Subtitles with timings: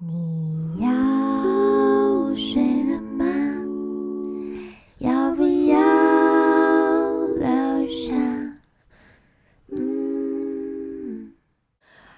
[0.00, 0.88] 你要
[2.34, 3.24] 睡了吗？
[4.98, 5.78] 要不要
[7.38, 8.12] 留下？
[9.70, 11.32] 嗯，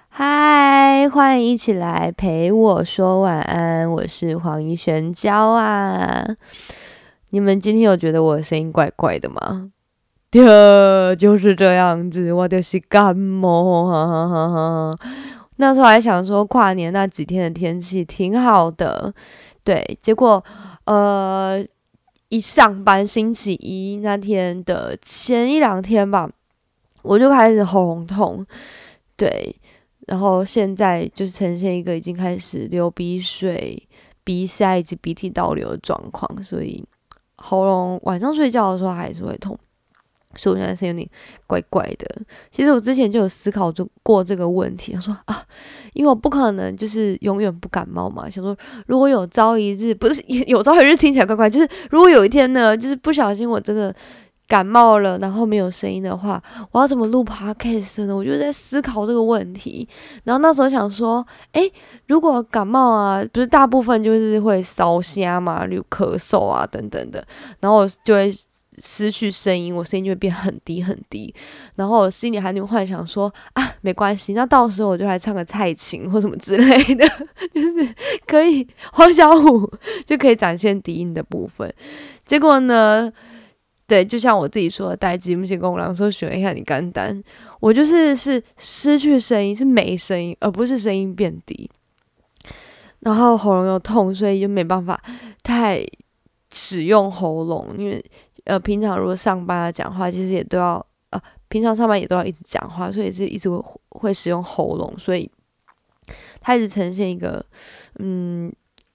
[0.09, 6.25] 嗨，欢迎一起来陪我说晚安，我是黄怡璇娇啊。
[7.29, 9.69] 你们今天有觉得我的声音怪怪的吗？
[10.31, 14.95] 对，就是这样子，我就是感冒，哈哈哈哈。
[15.57, 19.13] 那时候还想说跨年那几天的天气挺好的，
[19.63, 20.43] 对，结果
[20.85, 21.63] 呃
[22.29, 26.29] 一上班星期一那天的前一两天吧，
[27.03, 28.45] 我就开始喉咙痛，
[29.15, 29.55] 对，
[30.07, 33.87] 然后现在就是呈现一个已经开始流鼻水、
[34.23, 36.83] 鼻塞以及鼻涕倒流的状况，所以
[37.35, 39.57] 喉咙晚上睡觉的时候还是会痛。
[40.37, 41.05] 所以我现在是有点
[41.45, 42.21] 怪怪的。
[42.51, 43.73] 其实我之前就有思考
[44.03, 45.43] 过这个问题，说啊，
[45.93, 48.29] 因为我不可能就是永远不感冒嘛。
[48.29, 48.55] 想说
[48.85, 53.93] 如果有朝一日，不是 有朝一日听起来怪怪，就是如果有一天呢，就是不小心我真的
[54.47, 58.15] 感冒了，然后没有声音的话，我要怎么录 podcast 呢？
[58.15, 59.87] 我就在思考这个问题。
[60.23, 61.69] 然后那时候想说，诶，
[62.07, 67.25] 如果感冒啊，不是大部分就是会烧瞎嘛，有咳嗽啊等等的，
[67.59, 68.31] 然后就会。
[68.77, 71.33] 失去声音，我声音就会变很低很低，
[71.75, 77.07] 然后我心里还能幻想说啊，没关系，那到时候我就来唱个蔡琴或什么之类的，
[77.53, 77.95] 就是
[78.27, 79.67] 可以黄小琥
[80.05, 81.73] 就可以展现低音的部分。
[82.23, 83.11] 结果呢，
[83.87, 87.23] 对，就像我自己说的，待机不行，公狼说选一下你干单，
[87.59, 91.69] 我就是是失去声音，是没声音，而不是声音变低，
[92.99, 95.01] 然后喉咙又痛，所以就没办法
[95.41, 95.83] 太
[96.51, 98.03] 使用喉咙，因为。
[98.45, 100.75] 呃，平常如果上班啊讲话，其实也都要
[101.09, 105.29] 呃，平常上班也都要一直讲话，所以是一直会会使用喉咙，所以
[106.39, 107.45] 它一直呈现一个
[107.99, 108.49] 嗯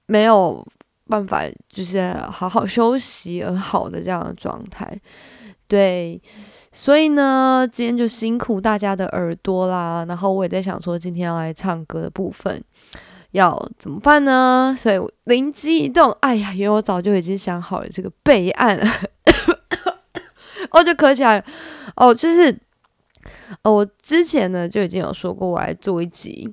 [0.06, 0.66] 没有
[1.06, 4.98] 办法就是好好休息而好的这样的状态。
[5.68, 6.18] 对，
[6.72, 10.02] 所以呢，今天就辛苦大家的耳朵啦。
[10.08, 12.64] 然后我也在想说，今天要来唱歌的部分
[13.32, 14.74] 要怎么办呢？
[14.78, 18.78] 所以灵机一动，哎呀，因为我早就已经想好了这个备案。
[20.70, 21.44] 哦，就咳起来
[21.96, 22.50] 哦，就是，
[23.62, 26.50] 哦，我之前呢就已经有说过，我来做一集，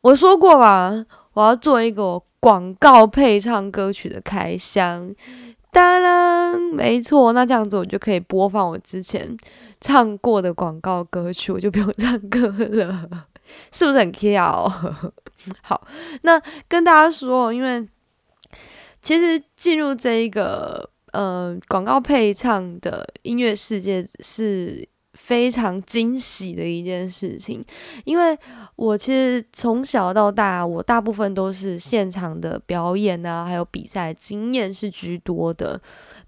[0.00, 1.04] 我说过吧，
[1.34, 5.14] 我要做一个广告配唱歌曲的开箱，
[5.70, 9.36] 当然没错，那这样子我就可以播放我之前
[9.80, 13.08] 唱过的广告歌曲，我就不用唱歌了，
[13.70, 14.72] 是不是很巧？
[15.62, 15.86] 好，
[16.22, 17.86] 那跟大家说，因为
[19.00, 20.90] 其实进入这一个。
[21.14, 27.64] 呃，广告配唱的音乐世界是非常惊喜的一件事情，
[28.04, 28.36] 因为
[28.74, 35.80] 我其实从小到大，我大部分都是现场的表演啊，还有比赛经验是居多的。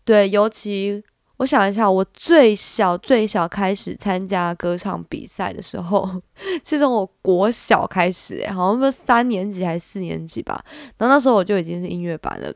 [0.04, 1.02] 对，尤其
[1.38, 6.08] 我想一下，我最小最小开始参加歌唱比赛的时候，
[6.64, 10.64] 是从我国小开始，好像是三年级还是四年级吧。
[10.96, 12.52] 然后那时候我就已经是音乐班了。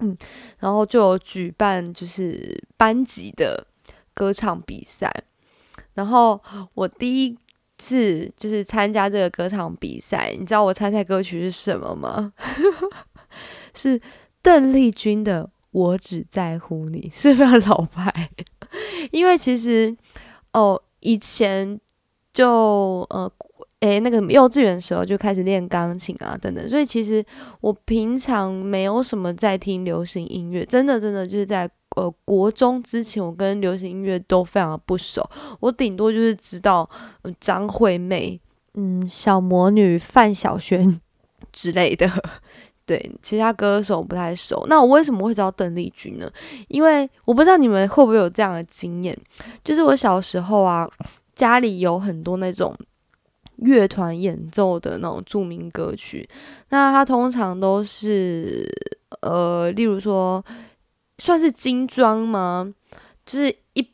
[0.00, 0.16] 嗯，
[0.58, 3.66] 然后就有举办就是班级的
[4.12, 5.10] 歌唱比赛，
[5.94, 6.38] 然后
[6.74, 7.38] 我第一
[7.78, 12.32] 次就是参加这个歌唱比赛，你知道我参赛歌曲是什么吗？
[13.72, 14.00] 是
[14.42, 15.44] 邓丽君的
[15.76, 18.30] 《我只在乎你》， 是非常老牌。
[19.10, 19.94] 因为其实
[20.52, 21.78] 哦，以前
[22.32, 23.30] 就呃。
[23.80, 27.22] 诶，那个幼稚园时候就开始练钢琴啊，等等，所以其实
[27.60, 35.22] 我平常没有什么在听流行音乐，真的真的就是在呃国中之前，我跟流行音乐都非常的不熟，
[35.60, 36.88] 我顶多就是知道
[37.38, 38.40] 张惠妹、
[38.74, 40.98] 嗯小魔女范晓萱
[41.52, 42.10] 之类的，
[42.86, 44.64] 对，其他歌手不太熟。
[44.68, 46.30] 那我为什么会知道邓丽君呢？
[46.68, 49.18] 因为我不知道你们会不会有这样的经验，
[49.62, 50.88] 就是我小时候啊，
[51.34, 52.74] 家里有很多那种。
[53.60, 56.28] 乐团演奏的那种著名歌曲，
[56.68, 58.70] 那它通常都是
[59.22, 60.44] 呃，例如说
[61.16, 62.70] 算是精装吗？
[63.24, 63.88] 就是一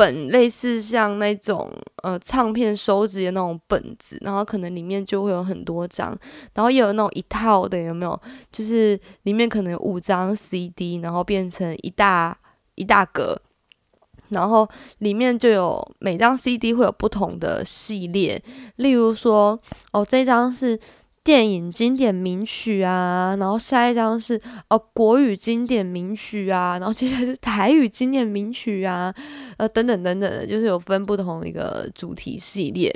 [0.00, 6.18] 本类似像那种呃唱片收集的那种本子，然后可能里面就会有很多张，
[6.54, 8.18] 然后也有那种一套的，有没有？
[8.50, 12.34] 就是里面可能有五张 CD，然后变成一大
[12.76, 13.38] 一大格。
[14.30, 14.66] 然后
[15.00, 18.42] 里面就有每张 CD 会有不同的系列，
[18.76, 19.60] 例如说，
[19.92, 20.80] 哦，这张是
[21.22, 29.14] 电影经典名曲啊，然后下一张是哦国语经典名曲啊，然后接下来是台语经典名曲啊，
[29.58, 32.94] 呃等等等等的，就是有分不同一个主题系列。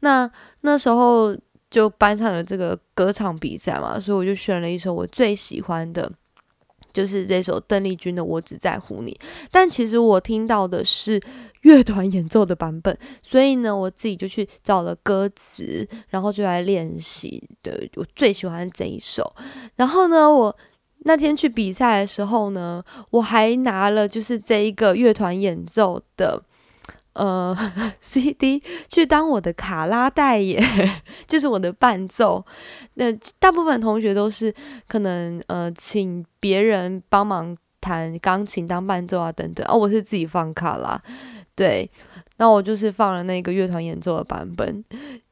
[0.00, 0.28] 那
[0.62, 1.36] 那时候
[1.70, 6.10] 就班上有这个歌唱比赛嘛，所以我就选了一首我最喜欢的，
[6.98, 9.12] 就是这首邓丽君的《我只在乎你》。
[9.52, 11.20] 但其实我听到的是
[11.60, 17.48] 乐团演奏的版本，所以呢，我自己就去找了歌词，然后就来练习。
[17.62, 19.32] 对我最喜欢这一首。
[19.76, 20.56] 然后呢，我
[21.04, 26.42] 那天去比赛的时候呢，我还拿了就是这一个乐团演奏的。
[27.18, 27.54] 呃，
[28.00, 30.62] CD 去当我的卡拉代言，
[31.26, 32.44] 就是我的伴奏。
[32.94, 34.54] 那大部分同学都是
[34.86, 39.66] 可能呃，请别人帮忙弹钢琴当伴奏啊等等。
[39.68, 41.00] 哦，我是自己放卡拉，
[41.54, 41.90] 对，
[42.36, 44.84] 那我就是放了那个乐团演奏的版本。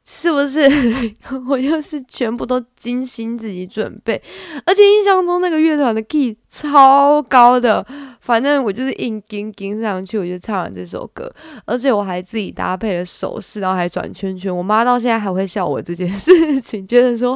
[0.08, 0.60] 是不是
[1.48, 4.22] 我又是全部都精心自己准备，
[4.64, 7.84] 而且印象中那个乐团的 key 超高的，
[8.20, 11.28] 反正我就是硬跟跟上去，我就唱了这首歌，
[11.64, 14.56] 而且我还自己搭配了手势，然后还转圈圈。
[14.56, 17.32] 我妈到现在还会笑我这件事情，觉得说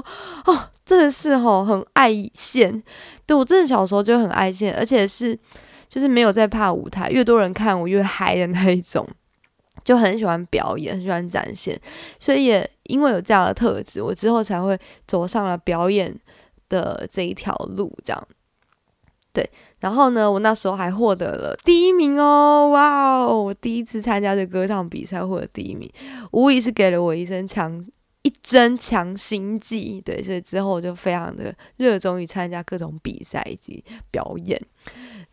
[0.46, 2.80] 哦，真的是吼很爱现。
[3.26, 5.36] 对我真的小时候就很爱现，而且是
[5.88, 9.04] 就是没有在怕舞台，越多人看我越嗨的那一种。
[9.84, 11.80] 就很喜欢表演，很喜欢展现，
[12.18, 16.14] 所以也因为有这样的特质，我之后才会走上了表演
[16.68, 17.92] 的这一条路。
[18.04, 18.28] 这样，
[19.32, 19.48] 对。
[19.80, 23.42] 然后呢，我那时候还获得了第一名哦，哇哦！
[23.42, 25.90] 我第一次参加这歌唱比赛获得第一名，
[26.32, 27.82] 无疑是给了我一身强
[28.20, 29.98] 一针强心剂。
[30.02, 34.60] 对，所以之后我就非常的热衷于参加各种比赛以及表演。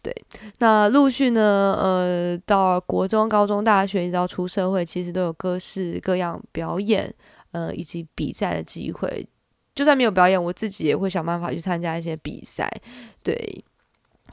[0.08, 0.16] 对，
[0.60, 7.14] 那陆续呢，呃，到国中、高中、大学，一直到出社会，其实都有各式各样表演，
[7.52, 9.28] 呃，以及比赛的机会。
[9.76, 12.72] 就算没有表演，我自己也会想办法去参加一些比赛。
[13.22, 13.66] 对，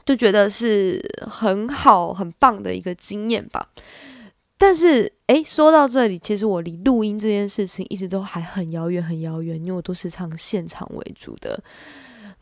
[0.05, 3.67] 就觉得是很好、很棒的一个经验吧。
[4.57, 11.61] 但是，诶，说到这里，其实我离录音这件事情一直都还很遥远、很遥远，因为我都是唱现场为主的。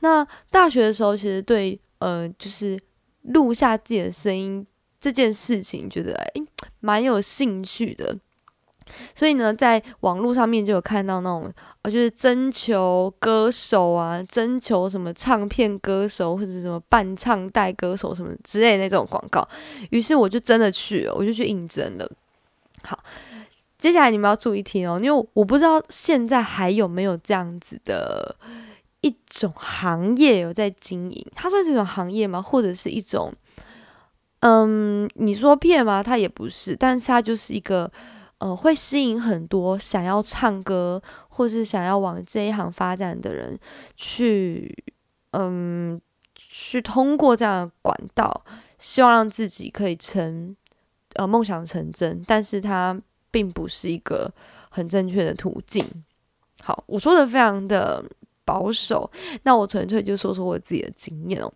[0.01, 2.79] 那大学的时候，其实对，呃，就是。
[3.23, 4.65] 录下自己的声音
[4.99, 6.43] 这件事情，觉得诶
[6.79, 8.17] 蛮有兴趣的，
[9.15, 11.51] 所以呢，在网络上面就有看到那种
[11.83, 19.47] 呃，就是征求歌手啊，征求什么唱片歌手或者什么伴唱带歌手什么之类那种广告，
[19.89, 22.09] 于是我就真的去了，我就去应征了。
[22.83, 23.01] 好，
[23.77, 28.35] 接下来你们要注意听哦，因为我不知道现在还有没有这样子的。
[29.03, 32.41] 一种行业有在经营，它算是一种行业吗？
[32.41, 33.33] 或者是一种，
[34.39, 36.01] 嗯，你说骗吗？
[36.01, 37.91] 它也不是，但是它就是一个，
[38.37, 43.59] 呃，会吸引很多想要唱歌或是想要往这一行发展的人
[43.97, 44.73] 去，
[45.31, 45.99] 嗯，
[46.33, 48.45] 去通过这样的管道，
[48.79, 50.55] 希望让自己可以成，
[51.15, 52.23] 呃，梦想成真。
[52.25, 52.97] 但是它
[53.29, 54.31] 并不是一个
[54.69, 55.85] 很正确的途径。
[56.61, 58.01] 好，我说的非常的。
[58.45, 59.09] 保守，
[59.43, 61.51] 那我纯粹就说说我自己的经验哦。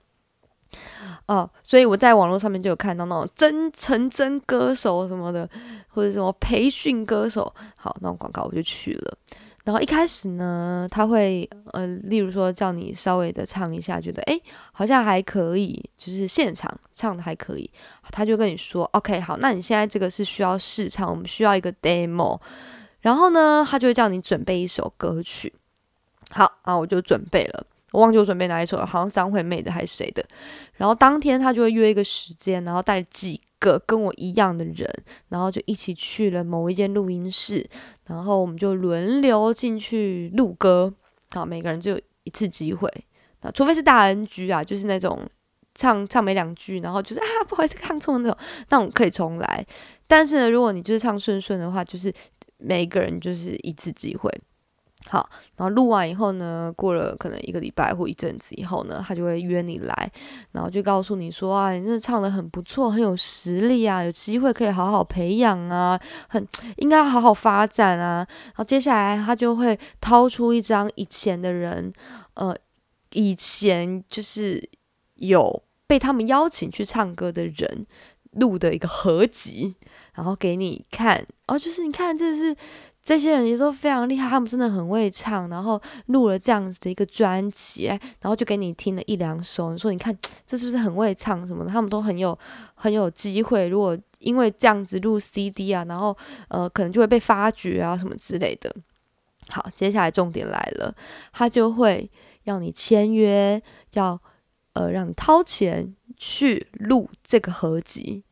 [1.28, 5.50] 哦，所以我在网络上面就有看到那种真成真歌手什么的，
[5.88, 9.18] 或者什么培训歌手，好那种广告我就去了。
[9.64, 14.42] 然后一开始呢，他会呃，例如说叫你稍微的唱一下，觉得诶
[14.72, 17.70] 好像还可以，就是现场唱的还可以，
[18.12, 22.40] 他就跟你说 OK 好，那你现在这个是需要试唱，我们需要一个 demo，
[23.02, 25.54] 然后呢，他就会叫你准备一首歌曲。
[26.30, 30.26] 好啊，我就准备了，我忘记我准备哪一首了，好像张惠妹的还是谁的。
[30.76, 34.88] 然后当天他就会约一个时间，然后带几个跟我一样的人，
[35.30, 37.68] 然后就一起去了某一间录音室，
[38.08, 40.94] 然后我们就轮流进去录歌，
[41.32, 42.92] 好，每个人就有一次机会，
[43.40, 45.20] 啊，除非是大 NG 啊，就是那种
[45.74, 48.38] 唱唱没两句，然后就是啊不好意思唱错那种，
[48.70, 49.66] 那种可以重来。
[50.06, 52.14] 但是呢，如果你就是唱顺顺的话，就是
[52.58, 54.30] 每个人就是一次机会。
[55.10, 60.12] 好，然后录完以后呢，过了可能一个礼拜或一阵子以后呢，他就会约你来，
[60.52, 65.98] 然后就告诉你说啊，你真的唱的很不错，很有实力啊，有机会可以好好培养啊，
[66.28, 66.46] 很
[66.76, 68.28] 应该好好发展啊。
[68.46, 71.94] 然后接下来他就会掏出一张以前的人，
[72.34, 72.54] 呃，
[73.14, 74.70] 以前就是
[75.16, 77.88] 有被他们邀请去唱歌的人
[78.32, 79.74] 录的一个合集，
[80.14, 82.54] 然后给你看，哦，就是你看这是。
[83.08, 89.72] 这些人也都非常厉害，他们真的很会唱，然后录了这样子的一个专辑，然后就给你听了一两首。
[89.72, 90.14] 你说，你看
[90.46, 91.72] 这是不是很会唱什么的？
[91.72, 92.38] 他们都很有
[92.76, 93.70] 很有机会。
[93.70, 96.14] 如果因为这样子录 CD 啊，然后
[96.50, 98.76] 呃，可能就会被发掘啊什么之类的。
[99.52, 100.94] 好，接下来重点来了，
[101.32, 102.12] 他就会
[102.44, 104.20] 要你签约，要
[104.74, 108.26] 呃让你掏钱去录这个合集，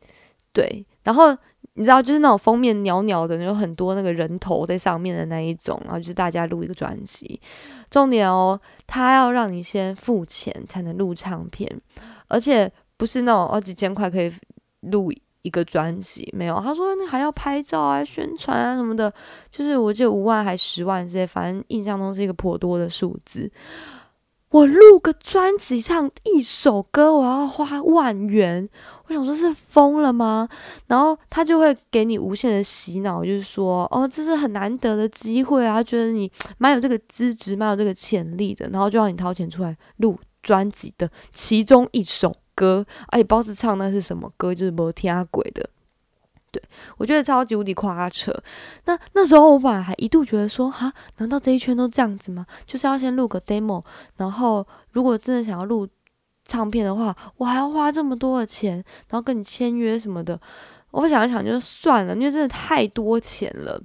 [0.52, 1.34] 对，然后。
[1.76, 7.38] 你知道，就是那种封面袅袅的，有很多那个人头在上面的那一种，然后就是大家录一个专辑。
[7.90, 11.70] 重点哦，他要让你先付钱才能录唱片，
[12.28, 14.32] 而且不是那种哦几千块可以
[14.80, 16.58] 录一个专辑，没有。
[16.60, 19.12] 他说你还要拍照啊、宣传啊什么的，
[19.50, 23.50] 就是我记得五万还十万这些，反正印象中是一个颇多的数字。
[24.56, 28.66] 我录个专辑唱一首歌，我要花万元，
[29.06, 30.48] 我想说是疯了吗？
[30.86, 45.68] 然后他就会给你无限的洗脑，就是说哦，这是很难得的机会啊，觉得你蛮有这个资质，蛮有这个潜力的，然后就让你掏钱出来录专辑的其中一首歌，而且包子唱那是什么歌，就是没听鬼的。
[46.96, 48.32] 我觉得超级无敌夸扯。
[48.84, 52.46] 那那时候我本来还一度觉得说，哈，难道这一圈都这样子吗？
[52.66, 53.82] 就是要先录个 demo，
[54.16, 55.88] 然后如果真的想要录
[56.44, 58.74] 唱片的话，我还要花这么多的钱，
[59.08, 60.40] 然后跟你签约什么的。
[60.92, 63.80] 我想一想，就算了，因为真的太多钱了。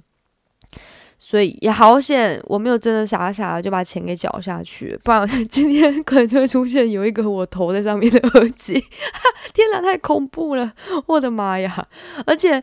[1.24, 8.74] 所以也好险，我没有真的傻傻的就把钱给缴下去，不然 今天可能就会出现有一个我头在上面的耳机。
[9.54, 10.72] 天哪，太恐怖了！
[11.06, 11.88] 我的妈呀！
[12.26, 12.60] 而且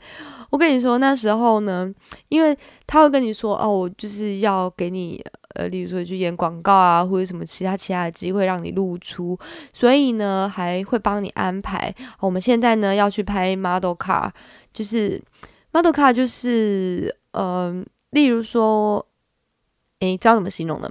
[0.49, 1.89] 我跟你说，那时候呢，
[2.27, 5.23] 因为他会跟你说，哦，我就是要给你，
[5.55, 9.39] 呃，例如说去演广告啊，或者什么其他其他的机会让你露出，
[9.71, 11.95] 所以呢，还会帮你安排。
[12.19, 14.29] 我们现在呢要去拍 model car，
[14.73, 15.21] 就是
[15.71, 17.85] model car，就是嗯。
[18.11, 19.05] 例如说，
[19.99, 20.89] 诶，知道怎么形容呢？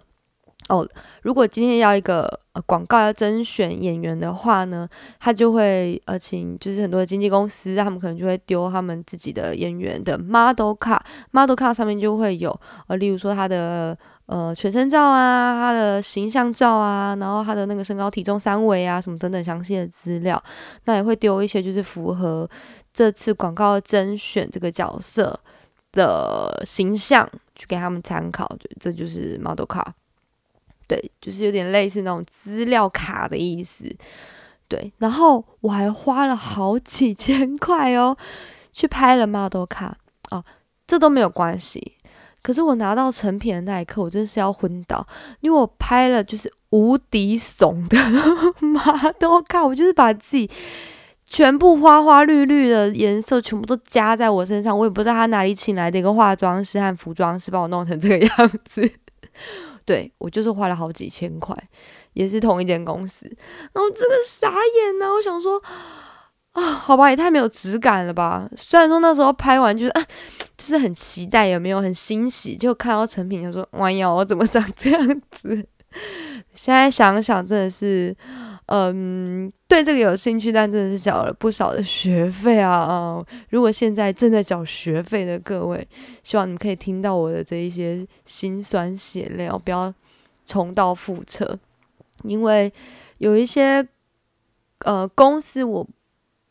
[0.69, 0.87] 哦，
[1.23, 4.87] 如果今天要一个呃广告要甄选演员的话呢，
[5.19, 12.55] 他就会呃请，就是很多的经纪公司，他们可能就会丢他们自己的演员的 model 卡，model 卡上面就会有
[12.87, 13.97] 呃，例如说他的
[14.27, 20.43] 呃全身照啊，他的形象照啊，然后他的那个身高体重三围啊，什么等等详细的资料，
[20.85, 22.47] 那也会丢一些就是符合
[22.93, 25.41] 这次广告甄选这个角色。
[25.93, 29.95] 的形象去给他们参考，就这就是 model 卡，
[30.87, 33.85] 对，就是有点类似那种资料卡的意思，
[34.69, 34.93] 对。
[34.99, 38.17] 然后我还花了好几千块哦，
[38.73, 39.97] 去拍了 model 卡
[40.31, 40.45] 哦，
[40.87, 41.97] 这都没有关系。
[42.43, 45.07] 可是我拿到成品的那一刻，我真是要昏倒，
[45.41, 47.99] 因为我拍了就是无敌怂的
[48.61, 50.49] model 卡，我就是把自己。
[51.31, 58.91] 全部花花绿绿的颜色全部都加在我身上，我也不知道他哪里请来的一个化妆师和服装师，把我弄成这个样子。
[59.85, 61.57] 对我就是花了好几千块，
[62.13, 63.27] 也是同一间公司，
[63.73, 65.13] 然后真的傻眼呐！
[65.15, 65.63] 我想说
[66.53, 68.49] 啊，好吧，也太没有质感了吧。
[68.57, 70.03] 虽然说那时候拍完就是啊，
[70.57, 75.67] 就是很期待，有没有很欣喜，就看到成品就说：“哇呀，我怎么长这样子？”
[76.59, 78.17] 现在想想，真的是。
[78.71, 83.25] 嗯，对这个有兴趣，但真的是缴了不少的学费啊啊！
[83.49, 85.89] 如果现在正在缴学费的各位，
[86.23, 89.95] 希望你们可以听到我的这一些心酸血泪，不要
[90.45, 91.59] 重蹈覆辙。
[92.25, 92.71] 因为
[93.17, 93.89] 有一些
[94.81, 95.89] 呃公司，我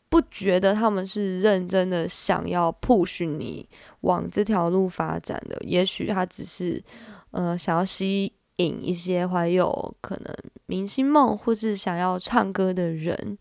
[0.08, 3.68] 不觉得他们是认真的想要 push 你
[4.00, 6.82] 往这条路发展的，也许他只是
[7.30, 8.32] 呃想要吸。
[8.58, 10.34] 引一些怀有可能
[10.66, 13.38] 明星梦或是想要唱歌的人，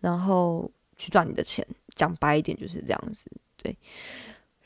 [0.00, 1.66] 然后去赚你的钱。
[1.94, 3.76] 讲白一点就是这样子，对。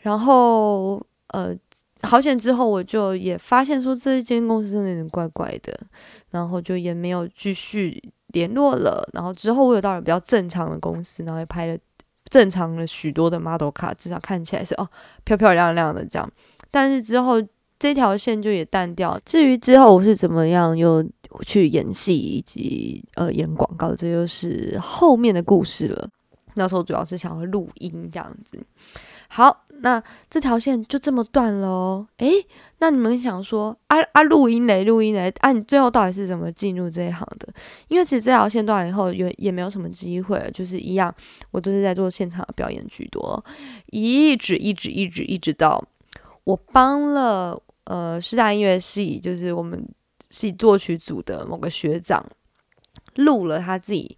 [0.02, 1.56] 然后呃，
[2.02, 5.76] 好险之后我就也发现说这间公司真的有点怪怪的，
[6.30, 9.08] 然后就也没有继续联络了。
[9.12, 11.76] 然后之后我有到了比较正常的公司，然后也拍了
[12.26, 14.88] 正常的许多的 model 卡，至少看起来是哦
[15.24, 16.30] 漂漂亮亮的这样。
[16.70, 17.42] 但是之后。
[17.84, 19.20] 这条线就也淡掉。
[19.26, 21.06] 至于之后我是怎么样又
[21.44, 26.08] 去演戏以及呃演广告，这就是后面的故事了。
[26.54, 28.58] 那时候主要是想要录音这样子。
[29.28, 32.08] 好，那这条线就这么断了哦。
[32.16, 32.32] 诶，
[32.78, 37.52] 那你们想说啊啊录音嘞，录音嘞啊，你最后到底是怎么进入这一行的？
[37.88, 41.14] 因为其实这条线断了以后，也也没有什么机会了，就是一样，
[41.50, 43.44] 我都是在做现场表演居多，
[43.90, 45.84] 一直一直一直一直到
[46.44, 47.60] 我帮了。
[47.84, 49.86] 呃，师大音乐系就是我们
[50.30, 52.24] 系作曲组的某个学长
[53.16, 54.16] 录了他自己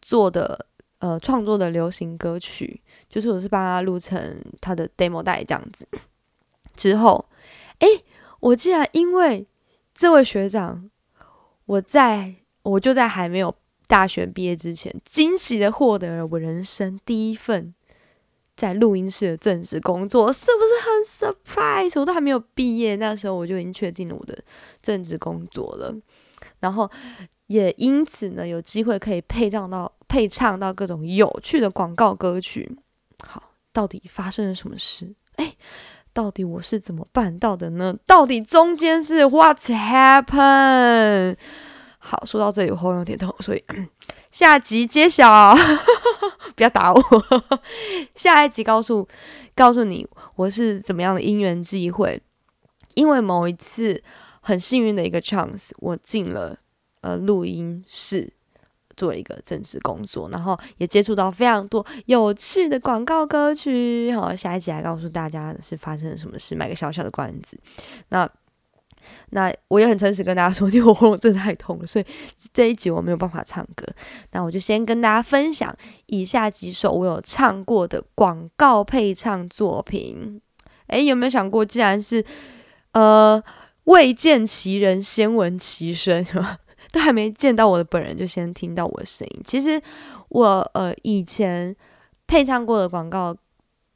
[0.00, 0.66] 做的
[1.00, 5.86] 呃创作的流行歌曲，就是我是帮他录成他的 demo 带这样子。
[6.76, 7.28] 之后，
[7.80, 7.88] 哎，
[8.40, 9.46] 我竟然因为
[9.92, 10.88] 这位学长，
[11.66, 13.54] 我在我就在还没有
[13.88, 17.74] 大学毕业之前，惊喜的获得了我人生第一份。
[18.58, 22.00] 在录音室的正式工作是不是很 surprise？
[22.00, 24.36] 我都还没有毕业，那时候我就已经确定了我的
[24.82, 25.94] 正职工作了，
[26.58, 26.90] 然后
[27.46, 32.76] 也因此呢有机会可以配唱到配唱到各种有趣的广告歌曲。
[33.24, 33.40] 好，
[33.72, 35.14] 到底发生了什么事？
[35.36, 35.54] 哎，
[36.12, 37.94] 到底我是怎么办到的呢？
[38.06, 41.36] 到底中间是 What's happened？
[42.00, 43.62] 好，说到这里，我喉咙有点痛，所以
[44.32, 45.54] 下集揭晓，
[46.58, 47.02] 不要打我。
[48.14, 49.08] 下一集告诉
[49.54, 52.20] 告诉你我是怎么样的因缘际会，
[52.94, 54.02] 因为某一次
[54.42, 56.58] 很幸运的一个 chance，我进了
[57.00, 58.34] 呃录音室。
[58.96, 64.12] 做一个正式工作，然后也接触到非常多有趣的广告歌曲。
[64.12, 67.56] 好，下一集来告诉大家是发生了什么事，卖个小小的关子。
[68.08, 68.28] 那
[69.30, 72.04] 那我也很诚实跟大家说， 因为我喉咙真的太痛了，所以
[72.52, 73.86] 这一集我没有办法唱歌。
[74.32, 75.74] 那我就先跟大家分享
[76.06, 80.40] 以下几首我有唱过的广告配唱作品。
[80.88, 82.24] 诶，有没有想过，既然是
[82.92, 83.42] 呃
[83.84, 86.58] 未见其人，先闻其声，是吧？
[86.90, 89.40] 都还没见到我的本人，就先听到我的声音。
[89.44, 89.78] 其实
[90.30, 91.76] 我呃以前
[92.26, 93.36] 配唱过的广告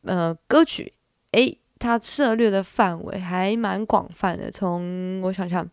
[0.04, 0.92] 呃歌曲，
[1.30, 4.50] 诶，它涉猎的范围还蛮广泛的。
[4.50, 5.68] 从我想想，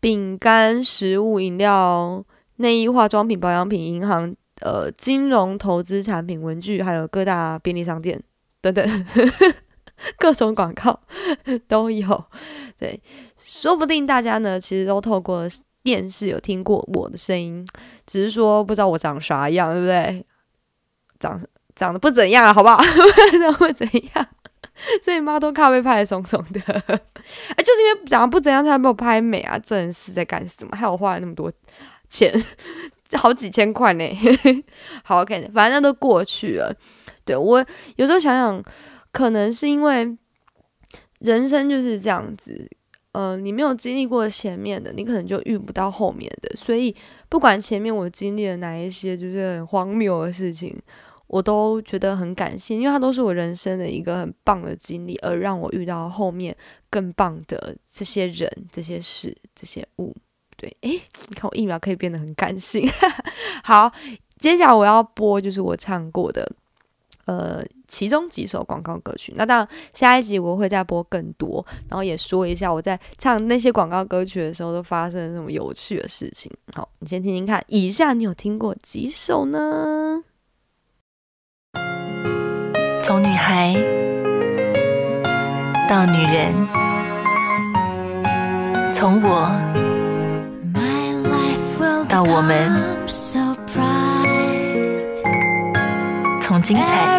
[0.00, 2.24] 饼干、食物、饮料、
[2.56, 8.20] 内衣、化妆品、保养品、银行、呃金融投资产品、文具，还有各大便利商店
[8.60, 9.06] 等等，
[10.18, 11.00] 各种广告
[11.68, 12.24] 都有。
[12.76, 13.00] 对，
[13.38, 15.48] 说不定大家呢，其实都透过。
[15.82, 17.66] 电视有听过我的声音，
[18.04, 20.26] 只是说不知道我长啥样，对不对？
[21.18, 21.40] 长
[21.74, 22.76] 长得不怎样啊，好不好？
[22.76, 24.28] 长 不怎样，
[25.02, 29.58] 所以妈都咖啡拍的松松的，哎，就是因为长得不怎样才没有拍美啊！
[29.58, 30.76] 真是在干什么？
[30.76, 31.52] 害我花了那么多
[32.08, 32.32] 钱，
[33.12, 34.04] 好几千块呢。
[35.04, 36.74] 好，OK，反正那都过去了。
[37.24, 37.64] 对我
[37.96, 38.64] 有时候想想，
[39.12, 40.16] 可能是因为
[41.20, 42.68] 人生就是这样子。
[43.12, 46.54] 呃，你没有经历过前面的，你可能就遇不到后面的。
[46.54, 46.94] 所以，
[47.28, 50.80] 不管前面我经历了哪一些就是很荒谬的事情，
[51.30, 56.54] 我都觉得很感谢，因为它都是我人生的一个很棒的经历，而让我遇到后面
[56.90, 60.12] 更棒的这些人、这些事、这些物。
[60.56, 62.84] 对，诶，你看我一秒可以变得很感性。
[63.62, 63.92] 好，
[64.38, 66.50] 接下来我要播就是我唱过的。
[67.26, 76.50] 呃，其中几首广告歌曲，那当然下一集我会再播更多，然后也说一下我在唱那些广告歌曲的时候都发生了什么有趣的事情。
[76.74, 80.20] 好，你先听听看，以下你有听过几首呢？
[83.10, 83.74] 从女孩
[85.88, 86.54] 到女人，
[88.88, 89.50] 从我
[92.08, 92.70] 到我们。
[96.40, 97.18] 从精彩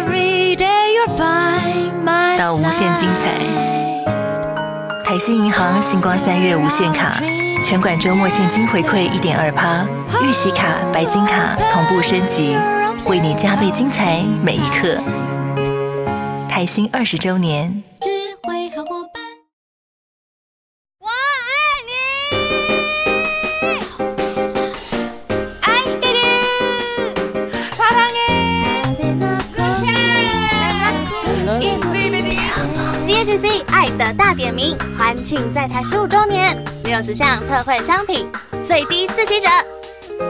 [2.38, 3.28] 到无限精彩，
[5.04, 7.22] 台新银行星光三月无限卡，
[7.62, 9.84] 全馆周末现金回馈一点二趴，
[10.26, 12.56] 预习卡、白金卡同步升级，
[13.08, 14.96] 为你加倍精彩每一刻。
[16.54, 17.82] 开心二十周年。
[17.98, 18.10] 智
[18.42, 19.22] 慧好伙伴。
[33.06, 38.30] H C 爱的大点名，欢庆在台十五周年，六十项特惠商品，
[38.68, 39.48] 最低四七折，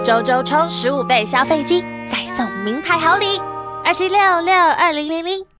[0.05, 3.41] 周周抽十五倍消费金，再送名牌好礼，
[3.85, 5.52] 二七六六二零零零。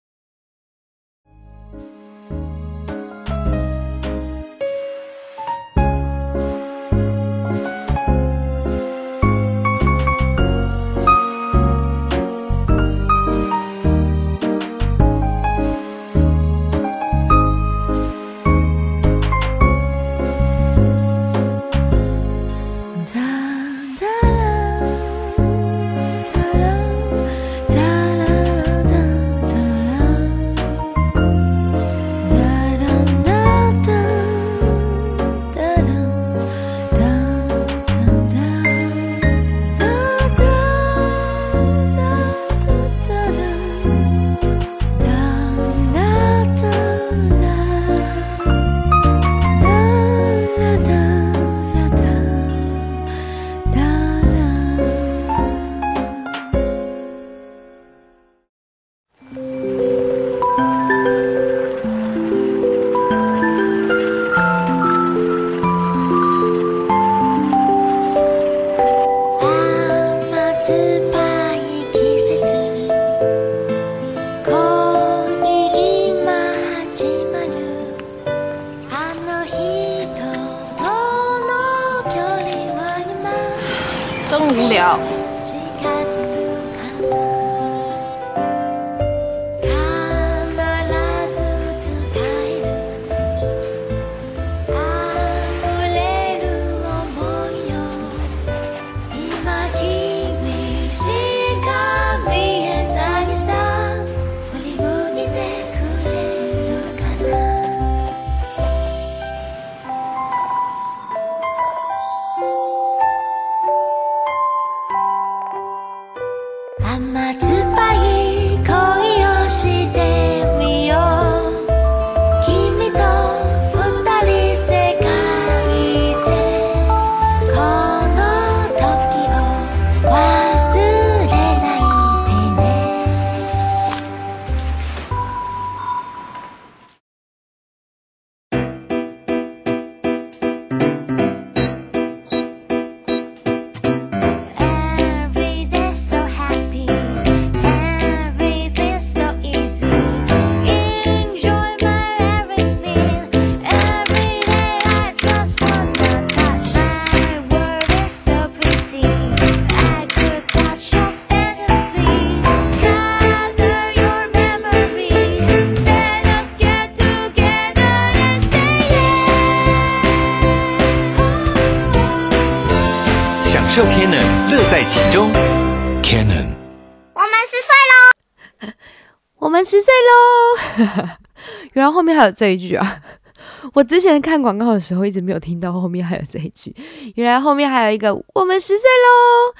[181.73, 183.01] 原来后面还有这一句啊！
[183.73, 186.75] 我之前看广告的时候一直没有听到后面还有这一句，
[187.15, 189.55] 原来后面还有一个“我们十岁喽”。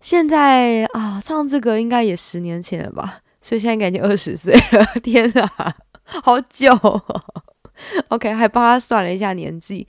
[0.00, 3.18] 现在啊，唱这个应该也十年前了吧？
[3.40, 4.84] 所以现在应该已经二十岁了。
[5.02, 5.74] 天啊，
[6.22, 6.72] 好久
[8.08, 9.86] ！OK，还帮他算了一下年纪。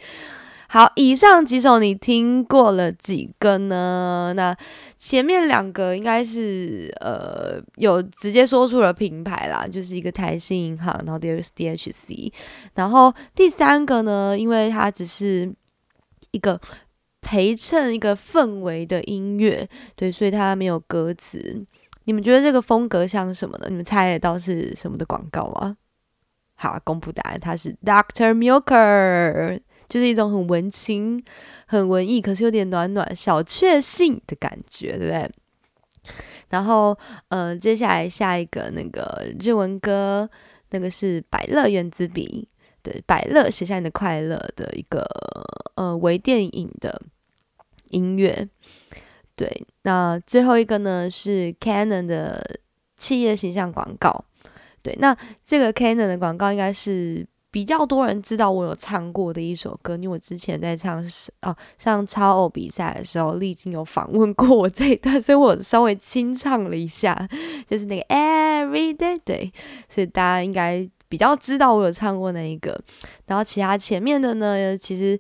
[0.68, 4.34] 好，以上几首你听过了几个呢？
[4.36, 4.56] 那
[5.04, 12.32] 前面两个应该是呃有直接说出了品牌啦，就是一个台新银行，然后第二个是 DHC，
[12.76, 15.52] 然后第三个呢，因为它只是
[16.30, 16.62] 一个
[17.20, 21.66] 陪衬一个氛围的音乐，对，所以它没有歌词。
[22.04, 23.66] 你们觉得这个风格像什么呢？
[23.70, 25.78] 你们猜得到是什么的广告吗？
[26.54, 29.60] 好，公布答案，它是 Doctor Milker。
[29.92, 31.22] 就是一种很文青、
[31.66, 35.30] 很文艺，可是有点暖暖、小确幸的感觉，对不对？
[36.48, 40.30] 然后，呃，接下来下一个那个日文歌，
[40.70, 42.48] 那个是百乐原子笔，
[42.82, 45.06] 对，百乐写下你的快乐的一个
[45.76, 47.02] 呃微电影的
[47.90, 48.48] 音乐，
[49.36, 49.68] 对。
[49.82, 52.62] 那最后一个呢是 Canon 的
[52.96, 54.24] 企业形象广告，
[54.82, 54.96] 对。
[55.02, 57.28] 那这个 Canon 的广告应该是。
[57.52, 61.04] 比较多人知道我有唱过的一首歌，因为我之前在唱
[61.42, 67.28] 哦，上超偶比赛的时候，丽晶有访问过我这一段，所以我稍微清唱了一下，
[67.68, 69.52] 就是那个 Every Day Day，
[69.90, 72.82] 所以大家应该比较知道我有唱过那一个。
[73.26, 75.20] 然后其他前面的呢，其实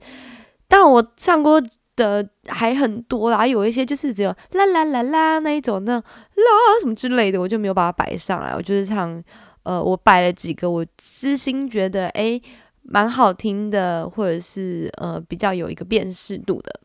[0.69, 1.61] 当然我唱过
[1.97, 6.03] 的还很多啦，有一些就是只有啦啦啦啦那一种，那啦
[6.79, 9.21] 什么之类的，我就没有把它摆上来，我就是唱。
[9.63, 12.41] 呃，我摆了几个，我私心觉得诶
[12.81, 16.79] 蛮好听的，或者是呃比较有一个辨识度的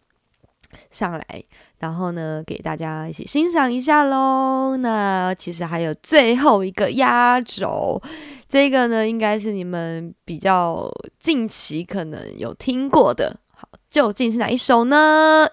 [0.91, 1.45] 上来，
[1.79, 4.77] 然后呢给大家一起欣赏一下喽。
[4.77, 8.01] 那其实还有最后一个压轴，
[8.47, 15.49] 这个呢应该是你们比较近期可能有听过的，好，究竟是哪一首呢？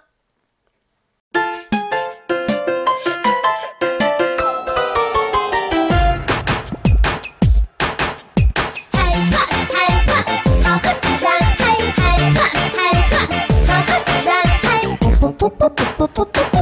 [15.50, 16.53] 自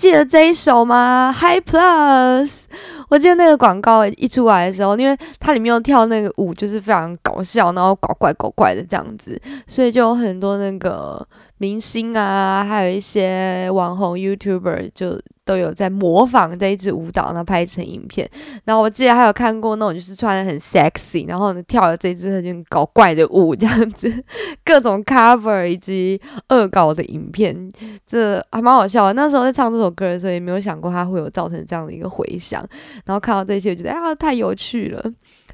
[0.00, 2.62] 记得这一首吗？High Plus，
[3.10, 11.28] 我记得那个广告一出来的时候，因为它里面有跳那个舞，就是非常搞笑，然后搞怪搞怪的这样子，所以就有很多那个。
[11.58, 18.30] 明星啊，还有一些网红 YouTuber 就都有在模仿这一支舞蹈，然后拍成影片。
[18.64, 24.24] 然后我记得还有看过那种就是穿的很 sexy，然后呢跳了这支就搞怪的舞这样子，
[24.64, 27.68] 各种 cover 以及恶搞的影片，
[28.06, 29.12] 这还蛮好笑的。
[29.14, 32.64] 那时候在唱这首歌的时候，也没有想过它会有造成这样的一个回响。
[33.04, 35.02] 然后看到这些，我觉得啊太有趣了。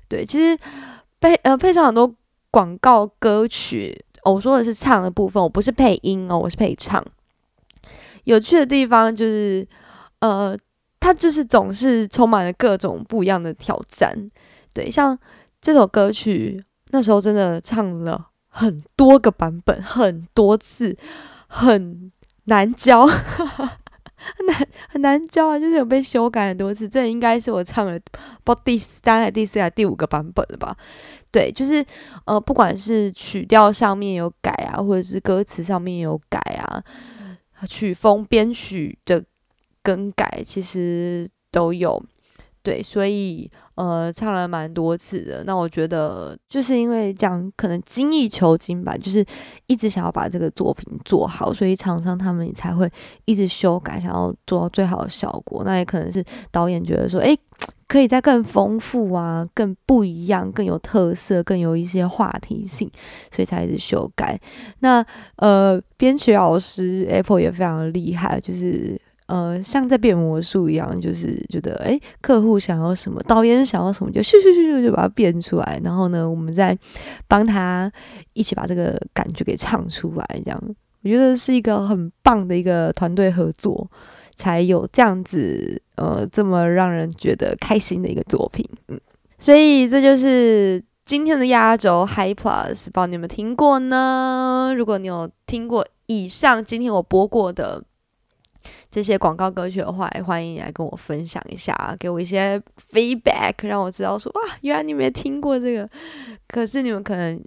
[0.09, 0.59] 对，其实
[1.21, 2.15] 配呃配上很多
[2.51, 4.05] 广告歌曲。
[4.25, 7.03] 我说的是唱的部分，我不是配音哦，我是配唱。
[8.25, 9.65] 有趣的地方就是，
[10.21, 10.57] 呃，
[10.99, 14.15] 它就是总是充满了各种不一样的挑战。
[14.75, 15.19] 对，像
[15.61, 20.97] 这首歌曲，那时候真的唱了很多个版本，很多次，
[21.47, 22.11] 很
[22.45, 25.59] 难教， 很难很难教啊！
[25.59, 27.99] 就是有被修改很多次，这应该是我唱了
[28.45, 30.77] 不第三、还第四、还第五个版本了吧。
[31.31, 31.85] 对，就是
[32.25, 36.83] 呃，不管是曲调上面有改啊，或者是歌词上面有改啊，
[37.69, 39.23] 曲风编曲的
[39.87, 42.03] 更改，其实都有。
[42.61, 45.45] 对，所以呃，唱了蛮多次的。
[45.45, 49.25] 那我觉得，就是因为这样，可能精益求精吧，就是
[49.69, 52.91] 一直想要把这个作品做好，所以厂商他们才会
[53.25, 55.63] 一直修改，想要做到最好的效果。
[55.65, 57.37] 那也可能是导演觉得说，哎。
[57.89, 62.91] 可以再更丰富啊，更不一样，更有特色，更有一些话题性，
[63.31, 64.37] 所以才一直修改。
[64.81, 76.77] 那呃，编曲老师 Apple 也非常厉害，就是呃，像在变魔术一样，就是觉得诶，客户想要什么，导演想要什么，就咻咻咻咻就把它变出来，然后呢，我们再
[77.29, 77.91] 帮他
[78.33, 80.63] 一起把这个感觉给唱出来，这样
[81.03, 83.91] 我觉得是一个很棒的一个团队合作。
[84.39, 89.01] 才有这样子，呃，这么让人觉得开心的一个作品，嗯，
[89.39, 94.75] 所以这就是今天的压轴 High Plus，不知道你有没有听过呢？
[94.77, 97.83] 如果你有听过以上今天我播过的
[98.97, 102.59] 这些广告歌曲的话，也欢迎你来跟我分享一下，给我一些
[102.91, 105.87] feedback，让我知道说哇，原来你没听过这个，
[106.49, 107.39] 可是你们可能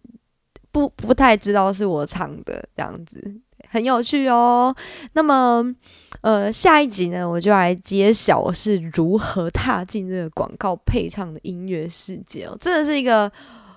[0.72, 3.20] 不不太知道是我唱的，这样子
[3.68, 4.76] 很有趣哦。
[5.14, 5.76] 那么。
[6.22, 13.32] 呃，下一集呢，我就来揭晓我是如何踏进这个广告配唱的音乐世界哦，真的是一个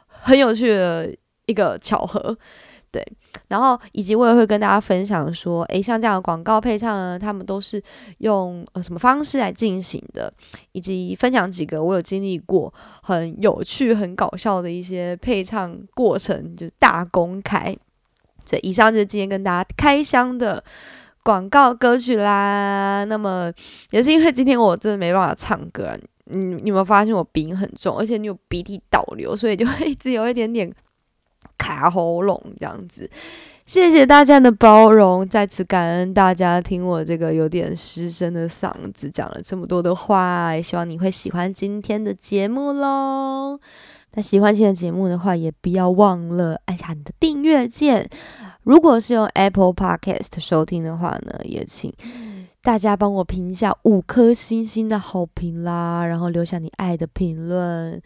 [0.08, 1.14] 很有趣的
[1.46, 2.36] 一个巧合，
[2.92, 3.04] 对。
[3.48, 7.82] 然后以及我也会跟大家分享说，诶，像这样的广告配唱呢，他们都是
[8.18, 10.32] 用呃什么方式来进行的，
[10.70, 17.76] 以及分享几个我有经历过很有趣、很搞笑的一些配唱过程，就是大公开。
[18.44, 20.62] 所以以上就是今天跟大家开箱的。
[21.24, 23.48] 广告歌曲啦，那么
[23.90, 30.68] 也是因为今天我真的没办法唱歌，你你有没有发现我鼻音很重，而且你有鼻涕倒流，所以就会一直有一点点
[31.58, 33.08] 卡喉咙这样子。
[33.64, 43.58] 谢谢大家的包容，再次感恩大家听我这个有点失声的嗓子讲了这么多的话，也希望你会喜欢今天的节目喽。
[44.14, 48.06] 那喜欢今天的节目的话，也不要忘了按下你的订阅键。
[48.64, 51.90] 如果是用 Apple Podcast 收听的话呢，也请
[52.62, 58.00] 大家帮我评一下五颗星星的好评啦，然后留下你爱的评论，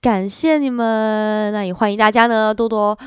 [0.00, 1.52] 感谢你们。
[1.52, 2.98] 那也欢迎大家呢多多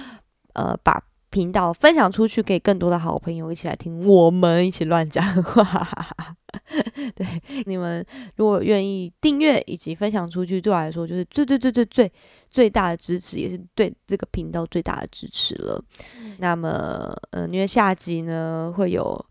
[0.54, 5.66] 呃把频道分享出去，给更多的好朋友一起来听我们一起乱讲话。
[7.16, 7.26] 对，
[7.66, 12.12] 你们如果愿意订阅以及分享出去，对我来说就是最最最最最
[12.50, 15.82] 最大的支持，也是对这个频道最大的支持了。
[16.38, 19.26] 那么，嗯，因为下集呢会有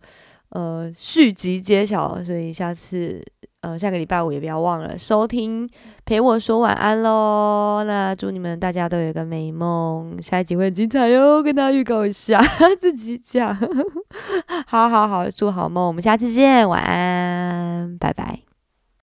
[0.51, 3.25] 呃续集揭晓，所以下次
[3.63, 5.69] 呃下个礼拜五也不要忘了收听，
[6.05, 7.85] 陪我说晚安喽。
[7.87, 12.41] 那祝你们大家都有个美梦，下一集会很精彩哟，跟大家预告一下，
[12.79, 13.57] 自己讲。
[14.67, 18.50] 好好好，祝好梦，我们下次见，晚安，拜拜。